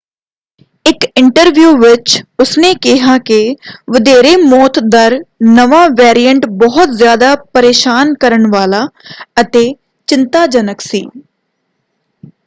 [0.85, 3.37] ਇੱਕ ਇੰਟਰਵਿਊ ਵਿੱਚ ਉਸਨੇ ਕਿਹਾ ਕਿ
[3.91, 5.17] ਵਧੇਰੇ ਮੌਤ ਦਰ
[5.51, 8.85] ਨਵਾਂ ਵੇਰੀਐਂਟ ਬਹੁਤ ਜ਼ਿਆਦਾ ਪਰੇਸ਼ਾਨ ਕਰਨ ਵਾਲਾ
[9.41, 9.65] ਅਤੇ
[10.07, 11.03] ਚਿੰਤਾਜਨਕ ਸੀ।